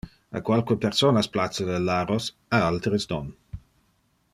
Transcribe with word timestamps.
A 0.37 0.39
qualque 0.47 0.77
personas 0.85 1.29
place 1.35 1.67
le 1.69 1.77
laros, 1.91 2.33
a 2.59 2.63
alteres 2.71 3.09
non. 3.13 3.33